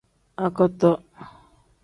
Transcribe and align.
Akoto. 0.45 0.91